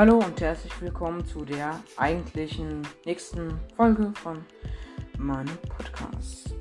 [0.00, 4.42] Hallo und herzlich willkommen zu der eigentlichen nächsten Folge von
[5.18, 6.54] meinem Podcast.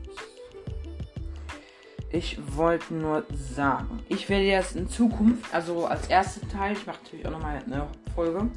[2.10, 7.02] Ich wollte nur sagen, ich werde jetzt in Zukunft, also als ersten Teil, ich mache
[7.02, 8.52] natürlich auch nochmal eine Folge.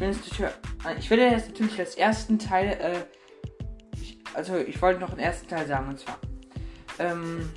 [0.00, 0.30] Jetzt,
[0.98, 3.04] ich werde jetzt natürlich als ersten Teil, äh,
[4.00, 6.18] ich, also ich wollte noch einen ersten Teil sagen und zwar,
[7.00, 7.50] ähm,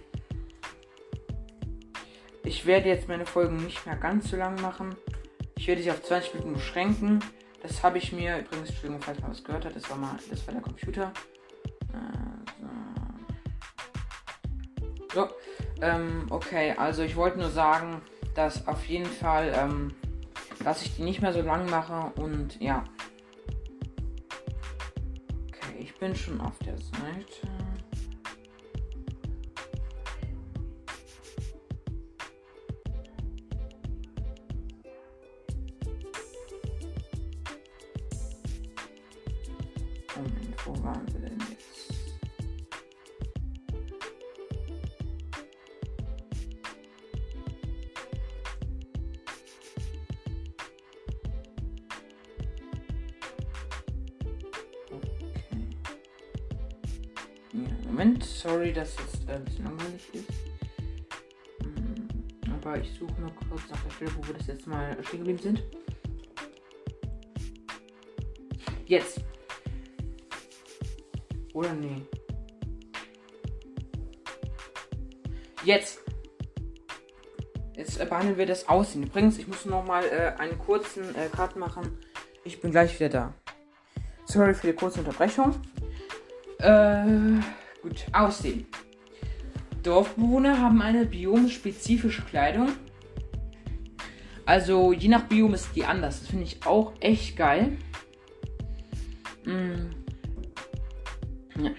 [2.44, 4.94] ich werde jetzt meine Folgen nicht mehr ganz so lang machen.
[5.58, 7.20] Ich werde sie auf 20 Minuten beschränken.
[7.62, 10.46] Das habe ich mir, übrigens, Entschuldigung, falls man was gehört hat, das war mal, das
[10.46, 11.12] war der Computer.
[11.94, 12.64] Äh,
[15.14, 15.22] so.
[15.22, 15.30] so.
[15.82, 18.02] Ähm, okay, also ich wollte nur sagen,
[18.36, 19.94] dass auf jeden Fall, ähm,
[20.64, 22.84] dass ich die nicht mehr so lang mache und ja.
[25.48, 27.75] Okay, ich bin schon auf der Seite.
[40.66, 41.94] Wo waren wir denn jetzt?
[57.84, 60.28] Moment, sorry, dass es äh, ein bisschen langweilig ist.
[61.64, 65.20] Hm, Aber ich suche nur kurz nach der Stelle, wo wir das jetzt mal stehen
[65.20, 65.64] geblieben sind.
[68.86, 69.22] Jetzt.
[71.56, 72.02] Oder nee.
[75.64, 76.00] Jetzt.
[77.76, 79.04] Jetzt äh, behandeln wir das Aussehen.
[79.04, 81.98] Übrigens, ich muss noch mal äh, einen kurzen äh, Cut machen.
[82.44, 83.34] Ich bin gleich wieder da.
[84.26, 85.56] Sorry für die kurze Unterbrechung.
[86.60, 87.40] Äh,
[87.82, 88.68] gut, Aussehen.
[89.82, 92.74] Dorfbewohner haben eine biomspezifische Kleidung.
[94.46, 96.20] Also je nach Biom ist die anders.
[96.20, 97.78] Das finde ich auch echt geil.
[99.46, 100.05] Mm.
[101.58, 101.72] Ja.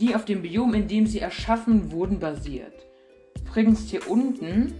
[0.00, 2.74] Die auf dem Biom, in dem sie erschaffen wurden, basiert.
[3.40, 4.74] Übrigens hier unten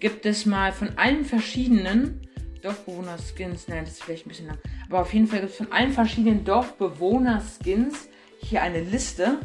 [0.00, 2.20] gibt es mal von allen verschiedenen
[2.62, 4.58] Dorfbewohner-Skins, nein, das ist vielleicht ein bisschen lang,
[4.88, 8.08] aber auf jeden Fall gibt es von allen verschiedenen Dorfbewohner-Skins
[8.40, 9.40] hier eine Liste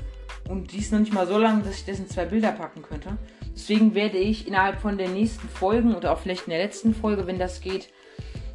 [0.49, 2.81] und die ist noch nicht mal so lang, dass ich das in zwei Bilder packen
[2.81, 3.17] könnte.
[3.53, 7.27] Deswegen werde ich innerhalb von den nächsten Folgen oder auch vielleicht in der letzten Folge,
[7.27, 7.89] wenn das geht,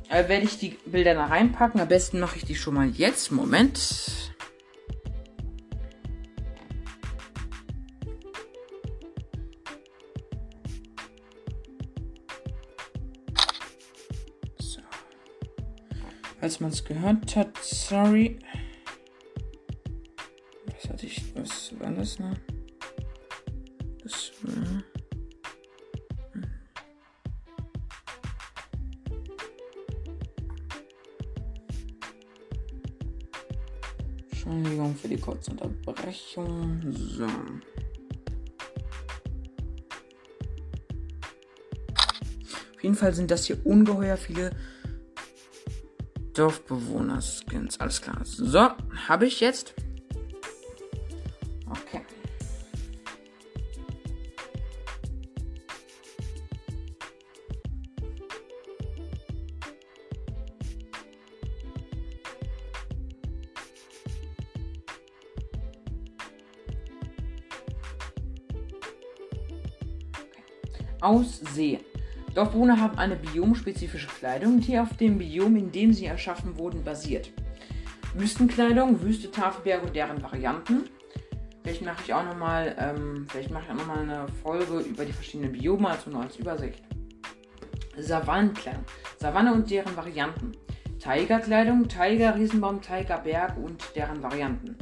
[0.08, 1.80] äh, werde ich die Bilder da reinpacken.
[1.80, 3.32] Am besten mache ich die schon mal jetzt.
[3.32, 3.78] Moment.
[14.58, 14.80] So.
[16.40, 18.38] Als man es gehört hat, sorry.
[20.66, 22.36] Was hatte ich, was war das noch?
[34.44, 36.82] Entschuldigung für die kurze Unterbrechung.
[36.92, 37.24] So.
[42.74, 44.50] Auf jeden Fall sind das hier ungeheuer viele
[46.34, 47.80] Dorfbewohner-Skins.
[47.80, 48.20] Alles klar.
[48.24, 48.68] So,
[49.08, 49.74] habe ich jetzt.
[71.04, 71.80] Aussehen.
[72.34, 77.30] Dorfbewohner haben eine biomspezifische Kleidung, die auf dem Biom, in dem sie erschaffen wurden, basiert.
[78.14, 80.84] Wüstenkleidung, Wüste, Tafelberge und deren Varianten.
[81.62, 86.10] Vielleicht mache ich auch nochmal, ähm, vielleicht mache eine Folge über die verschiedenen Biome, also
[86.10, 86.82] nur als Übersicht.
[87.96, 88.84] Savannenkleidung,
[89.18, 90.52] Savanne und deren Varianten.
[90.98, 94.76] Tigerkleidung, Tiger, Riesenbaum, Tigerberg und deren Varianten.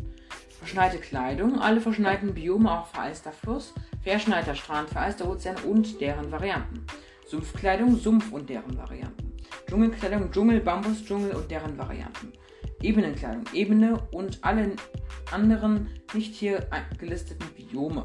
[0.63, 3.75] Verschneite Kleidung, alle verschneiten Biome, auch vereister Fluss,
[4.05, 6.87] verschneiter Strand, vereister Ozean und deren Varianten.
[7.27, 9.33] Sumpfkleidung, Sumpf und deren Varianten.
[9.69, 12.33] Dschungelkleidung, Dschungel, Bambusdschungel und deren Varianten.
[12.81, 14.77] Ebenenkleidung, Ebene und alle
[15.33, 18.05] anderen nicht hier gelisteten Biome.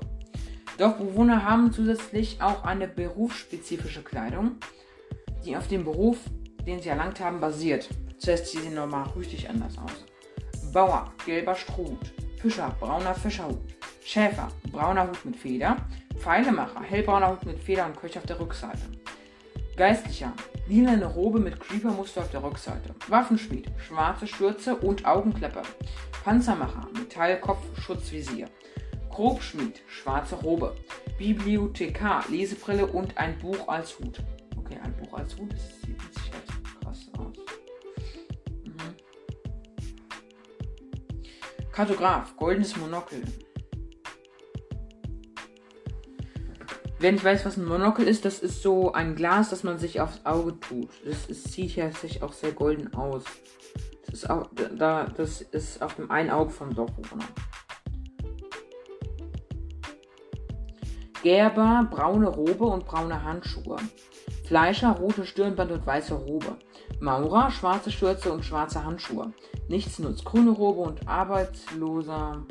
[0.80, 4.54] Dorfbewohner haben zusätzlich auch eine berufsspezifische Kleidung,
[5.46, 6.18] die auf dem Beruf,
[6.66, 7.88] den sie erlangt haben, basiert.
[8.18, 10.06] Zuerst sieht sie nochmal richtig anders aus.
[10.74, 12.14] Bauer, gelber Strohhut.
[12.38, 13.58] Fischer, brauner Fischerhut.
[14.04, 15.78] Schäfer, brauner Hut mit Feder.
[16.18, 18.84] Pfeilemacher, hellbrauner Hut mit Feder und Köcher auf der Rückseite.
[19.76, 20.34] Geistlicher,
[20.68, 22.94] lilane Robe mit Creeper-Muster auf der Rückseite.
[23.08, 25.64] Waffenschmied, schwarze Schürze und Augenklappe.
[26.24, 28.50] Panzermacher, Metallkopf, Schutzvisier.
[29.10, 30.76] Grobschmied, schwarze Robe.
[31.18, 34.20] Bibliothekar, Lesebrille und ein Buch als Hut.
[34.58, 35.87] Okay, ein Buch als Hut, das
[41.78, 43.22] Kartograf, goldenes Monokel.
[46.98, 50.02] Wenn ich weiß, was ein Monokel ist, das ist so ein Glas, das man sich
[50.02, 50.90] aufs Auge tut.
[51.06, 53.26] Das ist, sieht ja sich auch sehr golden aus.
[54.08, 57.28] Das ist, auch, da, das ist auf dem einen Auge vom Dorfbewohner.
[61.22, 63.78] Gerber, braune Robe und braune Handschuhe.
[64.48, 66.58] Fleischer, rote Stirnband und weiße Robe.
[67.00, 69.34] Maurer, schwarze Schürze und schwarze Handschuhe.
[69.68, 72.44] Nichts nutzt grüne Robe und arbeitsloser.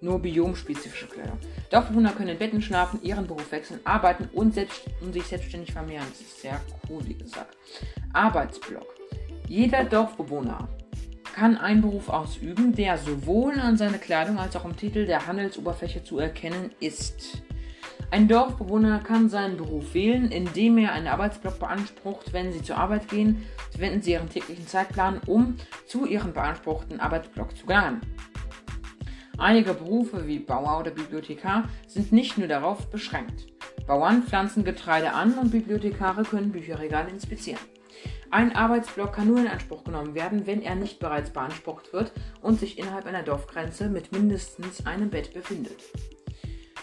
[0.00, 1.38] Nur biomspezifische Kleidung.
[1.70, 6.06] Dorfbewohner können in Betten schlafen, ihren Beruf wechseln, arbeiten und, selbst, und sich selbstständig vermehren.
[6.08, 7.56] Das ist sehr cool, wie gesagt.
[8.12, 8.86] Arbeitsblock.
[9.48, 10.68] Jeder Dorfbewohner
[11.34, 16.02] kann einen Beruf ausüben, der sowohl an seiner Kleidung als auch im Titel der Handelsoberfläche
[16.02, 17.42] zu erkennen ist.
[18.16, 23.08] Ein Dorfbewohner kann seinen Beruf wählen, indem er einen Arbeitsblock beansprucht, wenn sie zur Arbeit
[23.08, 23.44] gehen,
[23.76, 28.00] wenden sie ihren täglichen Zeitplan um, zu ihrem beanspruchten Arbeitsblock zu gelangen.
[29.36, 33.48] Einige Berufe wie Bauer oder Bibliothekar sind nicht nur darauf beschränkt.
[33.86, 37.60] Bauern pflanzen Getreide an und Bibliothekare können Bücherregale inspizieren.
[38.30, 42.58] Ein Arbeitsblock kann nur in Anspruch genommen werden, wenn er nicht bereits beansprucht wird und
[42.60, 45.82] sich innerhalb einer Dorfgrenze mit mindestens einem Bett befindet.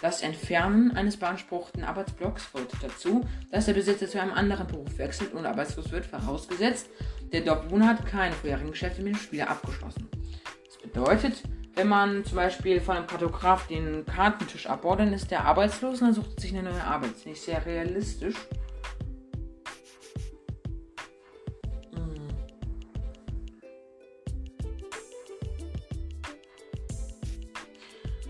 [0.03, 3.21] Das Entfernen eines beanspruchten Arbeitsblocks führt dazu,
[3.51, 6.89] dass der Besitzer zu einem anderen Beruf wechselt und arbeitslos wird, vorausgesetzt,
[7.31, 10.09] der Dorfbewohner hat keine vorherigen Geschäfte mit dem Spieler abgeschlossen.
[10.65, 11.41] Das bedeutet,
[11.75, 16.07] wenn man zum Beispiel von einem Kartograf den Kartentisch abbaut, dann ist der arbeitslos und
[16.07, 17.11] dann sucht sich eine neue Arbeit.
[17.11, 18.35] Das ist nicht sehr realistisch.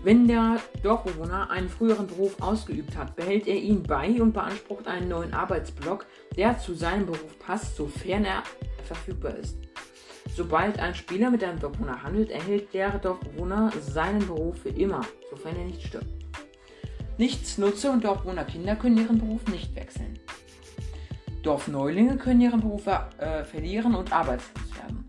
[0.04, 5.08] Wenn der Dorfbewohner einen früheren Beruf ausgeübt hat, behält er ihn bei und beansprucht einen
[5.08, 6.04] neuen Arbeitsblock,
[6.36, 8.42] der zu seinem Beruf passt, sofern er
[8.82, 9.56] verfügbar ist.
[10.36, 15.56] Sobald ein Spieler mit einem Dorfbewohner handelt, erhält der Dorfbewohner seinen Beruf für immer, sofern
[15.56, 16.06] er nicht stirbt.
[17.16, 20.18] Nichtsnutze und Dorfbewohnerkinder können ihren Beruf nicht wechseln.
[21.42, 25.06] Dorfneulinge können ihren Beruf äh, verlieren und arbeitslos werden.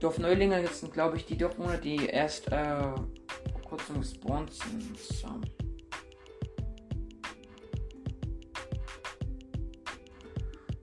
[0.00, 2.78] Dorfneulinge sind, glaube ich, die Dorfbewohner, die erst äh,
[3.92, 4.98] gespawnt sind.
[4.98, 5.28] So.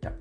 [0.03, 0.13] Ja.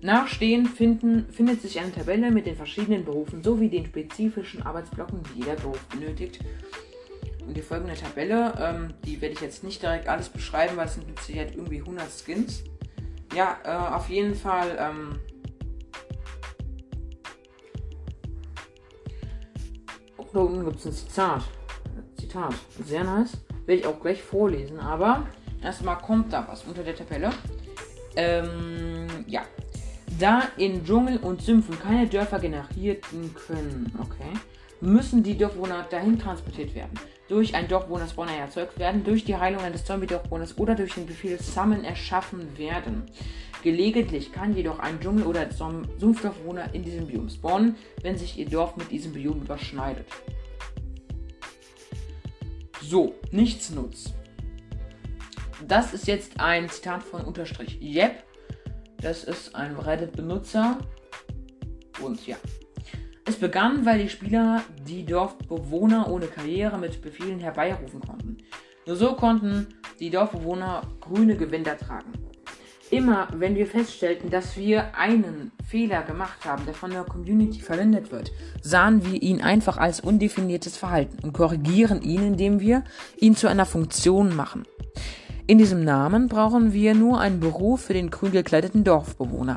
[0.00, 5.40] Nachstehen finden, findet sich eine Tabelle mit den verschiedenen Berufen sowie den spezifischen Arbeitsblocken, die
[5.40, 6.40] jeder Beruf benötigt.
[7.46, 10.94] Und die folgende Tabelle, ähm, die werde ich jetzt nicht direkt alles beschreiben, weil es
[10.94, 12.62] sind mit Sicherheit irgendwie 100 Skins.
[13.34, 15.20] Ja, äh, auf jeden Fall ähm,
[20.32, 21.42] da unten gibt es ein Zitat.
[22.18, 22.54] Zitat.
[22.84, 23.32] Sehr nice.
[23.66, 25.26] Werde ich auch gleich vorlesen, aber
[25.62, 27.30] erstmal kommt da was unter der Tabelle.
[28.16, 29.42] Ähm, ja.
[30.18, 34.32] Da in Dschungel und Sümpfen keine Dörfer generierten können, okay,
[34.80, 36.98] müssen die Dorfbewohner dahin transportiert werden.
[37.28, 41.84] Durch ein Dorfbewohner-Spawner erzeugt werden, durch die Heilung eines Zombie-Dorfbewohners oder durch den Befehl Summon
[41.84, 43.04] erschaffen werden.
[43.62, 48.76] Gelegentlich kann jedoch ein Dschungel- oder Sumpfdorfbewohner in diesem Biom spawnen, wenn sich ihr Dorf
[48.76, 50.06] mit diesem Biom überschneidet.
[52.80, 54.14] So, nichts nutzt.
[55.66, 58.22] Das ist jetzt ein Zitat von Unterstrich Yep.
[59.02, 60.78] Das ist ein Reddit-Benutzer.
[62.00, 62.36] Und ja.
[63.28, 68.38] Es begann, weil die Spieler die Dorfbewohner ohne Karriere mit Befehlen herbeirufen konnten.
[68.86, 69.66] Nur so konnten
[70.00, 72.10] die Dorfbewohner grüne Gewänder tragen.
[72.90, 78.10] Immer wenn wir feststellten, dass wir einen Fehler gemacht haben, der von der Community verwendet
[78.12, 78.32] wird,
[78.62, 82.82] sahen wir ihn einfach als undefiniertes Verhalten und korrigieren ihn, indem wir
[83.18, 84.62] ihn zu einer Funktion machen.
[85.46, 89.56] In diesem Namen brauchen wir nur einen Beruf für den grün gekleideten Dorfbewohner.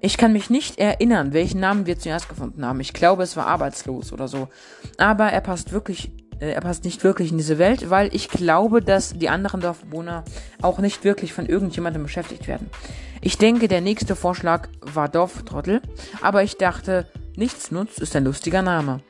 [0.00, 2.80] Ich kann mich nicht erinnern, welchen Namen wir zuerst gefunden haben.
[2.80, 4.48] Ich glaube, es war arbeitslos oder so.
[4.96, 8.82] Aber er passt wirklich äh, er passt nicht wirklich in diese Welt, weil ich glaube,
[8.82, 10.24] dass die anderen Dorfbewohner
[10.62, 12.70] auch nicht wirklich von irgendjemandem beschäftigt werden.
[13.20, 15.82] Ich denke, der nächste Vorschlag war Dorftrottel,
[16.22, 19.00] aber ich dachte, Nichtsnutz ist ein lustiger Name.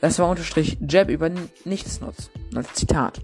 [0.00, 1.30] Das war unterstrich Jab über
[1.64, 2.30] Nichtsnutz.
[2.54, 3.20] Als Zitat.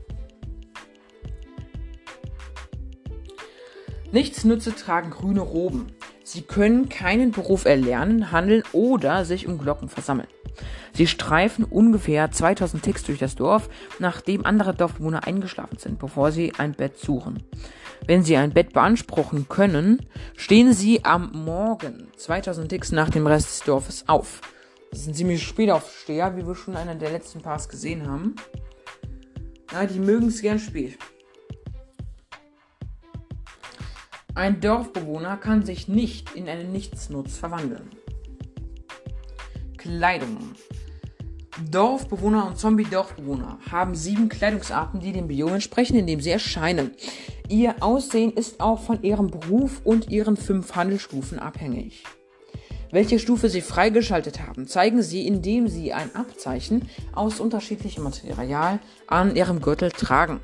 [4.13, 5.89] Nichtsnutze tragen grüne Roben.
[6.33, 10.29] Sie können keinen Beruf erlernen, handeln oder sich um Glocken versammeln.
[10.93, 13.69] Sie streifen ungefähr 2000 Ticks durch das Dorf,
[13.99, 17.43] nachdem andere Dorfbewohner eingeschlafen sind, bevor sie ein Bett suchen.
[18.07, 20.07] Wenn sie ein Bett beanspruchen können,
[20.37, 24.41] stehen sie am Morgen 2000 Ticks nach dem Rest des Dorfes auf.
[24.93, 28.37] Das sind ziemlich spät Aufsteher, wie wir schon in einer der letzten Parts gesehen haben.
[29.73, 30.97] Ja, die mögen es gern spät.
[34.35, 37.91] Ein Dorfbewohner kann sich nicht in einen Nichtsnutz verwandeln.
[39.77, 40.39] Kleidung.
[41.71, 46.93] Dorfbewohner und Zombie-Dorfbewohner haben sieben Kleidungsarten, die dem Biom entsprechen, in dem sie erscheinen.
[47.49, 52.05] Ihr Aussehen ist auch von ihrem Beruf und ihren fünf Handelsstufen abhängig.
[52.93, 59.37] Welche Stufe sie freigeschaltet haben, zeigen sie, indem sie ein Abzeichen aus unterschiedlichem Material an
[59.37, 60.41] ihrem Gürtel tragen.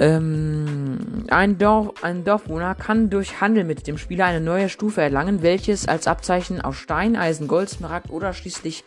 [0.00, 5.42] Ähm, ein, Dorf, ein Dorfbewohner kann durch Handel mit dem Spieler eine neue Stufe erlangen,
[5.42, 8.82] welches als Abzeichen aus Stein, Eisen, Gold, Smaragd oder schließlich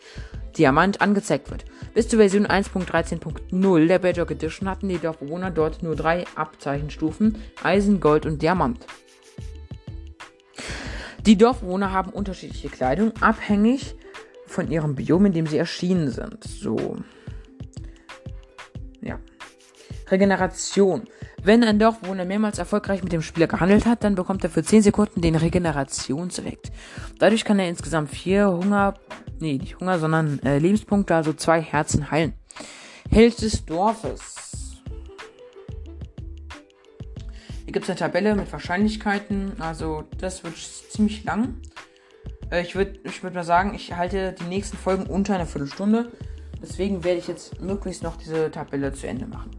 [0.58, 1.66] Diamant angezeigt wird.
[1.94, 8.00] Bis zur Version 1.13.0 der Bedrock Edition hatten die Dorfbewohner dort nur drei Abzeichenstufen: Eisen,
[8.00, 8.84] Gold und Diamant.
[11.26, 13.94] Die Dorfbewohner haben unterschiedliche Kleidung, abhängig
[14.46, 16.42] von ihrem Biom, in dem sie erschienen sind.
[16.42, 16.96] So.
[20.10, 21.04] Regeneration.
[21.42, 24.82] Wenn ein Dorfbewohner mehrmals erfolgreich mit dem Spieler gehandelt hat, dann bekommt er für 10
[24.82, 26.72] Sekunden den Regenerationseffekt.
[27.18, 28.94] Dadurch kann er insgesamt 4 Hunger,
[29.40, 32.32] nee, nicht Hunger, sondern äh, Lebenspunkte, also 2 Herzen heilen.
[33.10, 34.34] Held des Dorfes.
[37.64, 41.60] Hier gibt es eine Tabelle mit Wahrscheinlichkeiten, also das wird ziemlich lang.
[42.50, 46.12] Äh, ich würde ich würd mal sagen, ich halte die nächsten Folgen unter einer Viertelstunde.
[46.62, 49.50] Deswegen werde ich jetzt möglichst noch diese Tabelle zu Ende machen.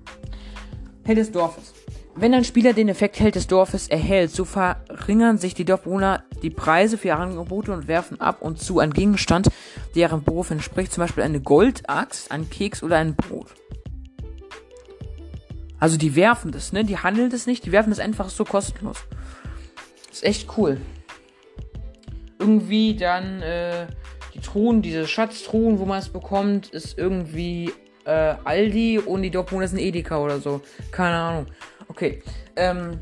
[1.05, 1.73] Held des Dorfes.
[2.15, 6.49] Wenn ein Spieler den Effekt Held des Dorfes erhält, so verringern sich die Dorfbewohner die
[6.49, 9.49] Preise für ihre Angebote und werfen ab und zu einen Gegenstand,
[9.95, 13.53] der ihrem Beruf entspricht, zum Beispiel eine Goldaxt, einen Keks oder ein Brot.
[15.77, 16.85] Also die werfen das, ne?
[16.85, 18.97] Die handeln das nicht, die werfen das einfach so kostenlos.
[20.11, 20.79] ist echt cool.
[22.39, 23.87] Irgendwie dann äh,
[24.33, 27.71] die Truhen, diese Schatztruhen, wo man es bekommt, ist irgendwie
[28.05, 30.61] äh, Aldi und die Dortmunder sind Edeka oder so.
[30.91, 31.45] Keine Ahnung.
[31.87, 32.21] Okay.
[32.55, 32.99] Ähm,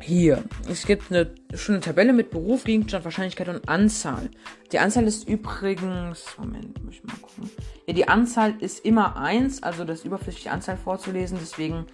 [0.00, 0.42] hier.
[0.68, 4.30] Es gibt eine schöne Tabelle mit Beruf, Gegenstand, Wahrscheinlichkeit und Anzahl.
[4.72, 6.24] Die Anzahl ist übrigens.
[6.38, 7.50] Moment, muss ich mal gucken.
[7.86, 11.38] Ja, die Anzahl ist immer 1, also das ist überflüssig, die Anzahl vorzulesen.
[11.40, 11.86] Deswegen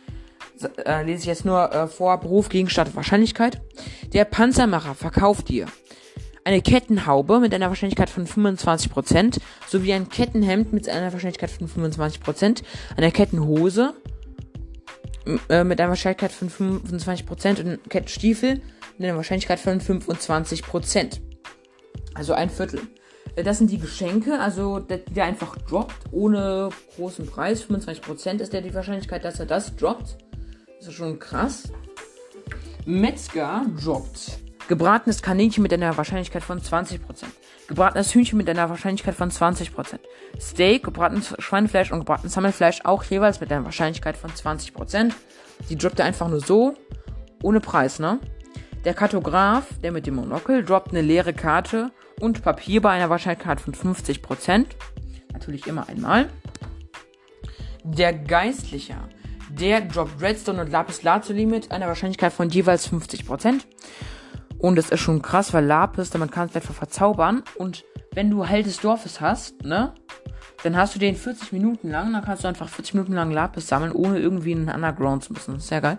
[0.86, 3.60] äh, lese ich jetzt nur äh, vor Beruf, Gegenstand, Wahrscheinlichkeit.
[4.12, 5.66] Der Panzermacher verkauft dir
[6.48, 12.62] eine Kettenhaube mit einer Wahrscheinlichkeit von 25% sowie ein Kettenhemd mit einer Wahrscheinlichkeit von 25%,
[12.96, 13.92] eine Kettenhose
[15.50, 18.62] äh, mit einer Wahrscheinlichkeit von 25% und Kettenstiefel
[18.96, 21.20] mit einer Wahrscheinlichkeit von 25%.
[22.14, 22.80] Also ein Viertel.
[23.36, 27.62] Äh, das sind die Geschenke, also der, der einfach droppt ohne großen Preis.
[27.62, 30.16] 25% ist der die Wahrscheinlichkeit, dass er das droppt.
[30.78, 31.64] Das ist schon krass.
[32.86, 37.00] Metzger droppt Gebratenes Kaninchen mit einer Wahrscheinlichkeit von 20%.
[37.68, 39.98] Gebratenes Hühnchen mit einer Wahrscheinlichkeit von 20%.
[40.38, 45.12] Steak, gebratenes Schweinefleisch und gebratenes Hammelfleisch auch jeweils mit einer Wahrscheinlichkeit von 20%.
[45.70, 46.74] Die droppt er einfach nur so,
[47.42, 48.20] ohne Preis, ne?
[48.84, 53.62] Der Kartograf, der mit dem Monokel, droppt eine leere Karte und Papier bei einer Wahrscheinlichkeit
[53.62, 54.66] von 50%.
[55.32, 56.28] Natürlich immer einmal.
[57.84, 58.96] Der Geistliche,
[59.48, 63.62] der droppt Redstone und Lapis Lazuli mit einer Wahrscheinlichkeit von jeweils 50%.
[64.58, 67.42] Und es ist schon krass, weil Lapis, man kann es einfach verzaubern.
[67.56, 69.94] Und wenn du Held des Dorfes hast, ne?
[70.64, 73.68] Dann hast du den 40 Minuten lang, dann kannst du einfach 40 Minuten lang Lapis
[73.68, 75.60] sammeln, ohne irgendwie in den Underground zu müssen.
[75.60, 75.98] Sehr geil.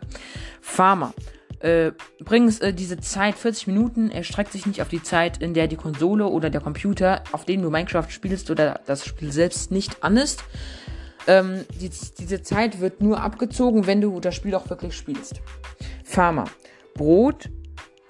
[0.60, 1.14] Farmer.
[1.60, 5.68] Äh, übrigens, äh, diese Zeit, 40 Minuten, erstreckt sich nicht auf die Zeit, in der
[5.68, 10.04] die Konsole oder der Computer, auf dem du Minecraft spielst oder das Spiel selbst nicht
[10.04, 10.44] an ist.
[11.28, 15.42] Ähm, die, diese Zeit wird nur abgezogen, wenn du das Spiel auch wirklich spielst.
[16.04, 16.46] Farmer.
[16.96, 17.50] Brot,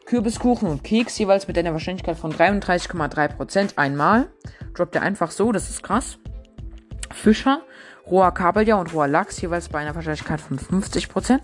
[0.10, 4.28] Kürbiskuchen und Keks jeweils mit einer Wahrscheinlichkeit von 33,3% einmal.
[4.74, 6.18] Droppt er einfach so, das ist krass.
[7.12, 7.62] Fischer,
[8.10, 11.42] roher Kabeljau und roher Lachs jeweils bei einer Wahrscheinlichkeit von 50%.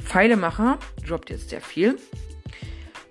[0.00, 1.98] Pfeilemacher droppt jetzt sehr viel.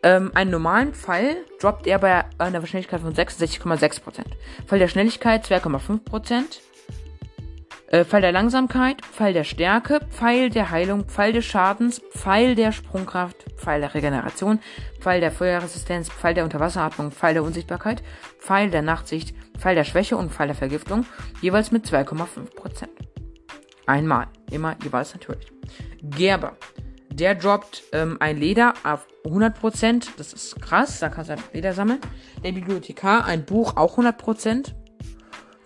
[0.02, 4.24] Ähm, einen normalen Pfeil droppt er bei einer Wahrscheinlichkeit von 66,6%.
[4.66, 6.62] Pfeil der Schnelligkeit 2,5%.
[7.90, 12.74] Äh, Pfeil der Langsamkeit, Pfeil der Stärke, Pfeil der Heilung, Pfeil des Schadens, Pfeil der
[12.74, 14.60] Sprungkraft, Pfeil der Regeneration,
[15.00, 18.04] Pfeil der Feuerresistenz, Pfeil der Unterwasseratmung, Pfeil der Unsichtbarkeit,
[18.40, 21.06] Pfeil der Nachtsicht, Pfeil der Schwäche und Pfeil der Vergiftung,
[21.42, 22.90] jeweils mit 2,5%.
[23.86, 25.48] Einmal, immer jeweils natürlich.
[26.02, 26.58] Gerber,
[27.10, 31.72] der droppt ähm, ein Leder auf 100%, das ist krass, da kannst du einfach Leder
[31.72, 32.02] sammeln.
[32.44, 34.74] Der Bibliothekar, ein Buch, auch 100%.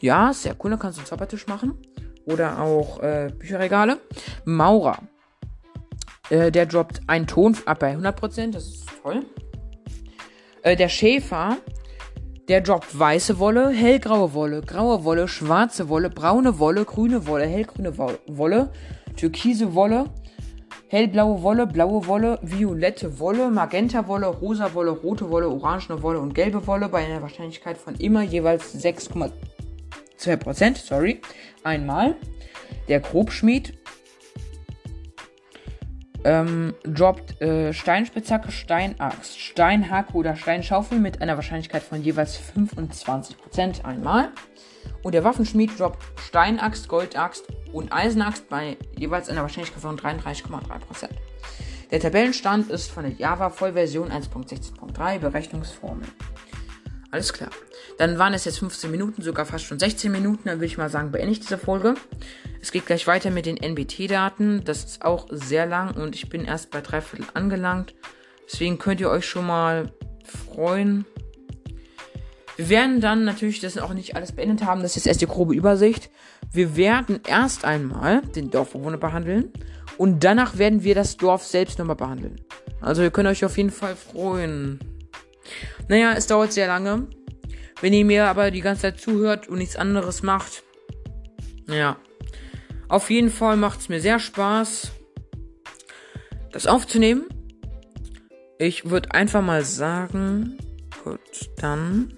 [0.01, 1.79] Ja, sehr cool, da kannst du einen Zaubertisch machen
[2.25, 3.99] oder auch äh, Bücherregale.
[4.45, 4.99] Maurer.
[6.29, 9.25] Äh, der droppt einen Ton ab bei 100%, das ist toll.
[10.63, 11.57] Äh, der Schäfer,
[12.47, 17.97] der droppt weiße Wolle, hellgraue Wolle, graue Wolle, schwarze Wolle, braune Wolle, grüne Wolle, hellgrüne
[17.97, 18.69] Wolle,
[19.17, 20.05] türkise Wolle,
[20.87, 26.33] hellblaue Wolle, blaue Wolle, violette Wolle, magenta Wolle, rosa Wolle, rote Wolle, orangene Wolle und
[26.33, 29.31] gelbe Wolle bei einer Wahrscheinlichkeit von immer jeweils 6,2%,
[30.77, 31.21] sorry,
[31.63, 32.15] einmal.
[32.87, 33.77] Der Grobschmied
[36.23, 44.29] ähm, droppt äh, Steinspitzhacke, Steinaxt, Steinhacke oder Steinschaufel mit einer Wahrscheinlichkeit von jeweils 25% einmal.
[45.03, 51.09] Und der Waffenschmied droppt Steinaxt, Goldaxt und Eisenaxt bei jeweils einer Wahrscheinlichkeit von 33,3%.
[51.89, 56.07] Der Tabellenstand ist von der Java Vollversion 1.16.3 Berechnungsformel.
[57.11, 57.49] Alles klar.
[58.01, 60.45] Dann waren es jetzt 15 Minuten, sogar fast schon 16 Minuten.
[60.45, 61.93] Dann würde ich mal sagen, beende ich diese Folge.
[62.59, 64.63] Es geht gleich weiter mit den NBT-Daten.
[64.65, 67.93] Das ist auch sehr lang und ich bin erst bei drei Viertel angelangt.
[68.51, 69.91] Deswegen könnt ihr euch schon mal
[70.25, 71.05] freuen.
[72.57, 74.81] Wir werden dann natürlich das auch nicht alles beendet haben.
[74.81, 76.09] Das ist erst die grobe Übersicht.
[76.51, 79.53] Wir werden erst einmal den Dorfbewohner behandeln
[79.99, 82.41] und danach werden wir das Dorf selbst nochmal behandeln.
[82.79, 84.79] Also ihr könnt euch auf jeden Fall freuen.
[85.87, 87.07] Naja, es dauert sehr lange.
[87.81, 90.63] Wenn ihr mir aber die ganze Zeit zuhört und nichts anderes macht,
[91.67, 91.97] ja.
[92.87, 94.91] Auf jeden Fall macht es mir sehr Spaß,
[96.51, 97.25] das aufzunehmen.
[98.59, 100.57] Ich würde einfach mal sagen,
[101.03, 101.19] gut,
[101.57, 102.17] dann,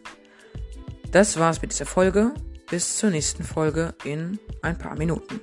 [1.12, 2.34] das war's mit dieser Folge.
[2.70, 5.40] Bis zur nächsten Folge in ein paar Minuten.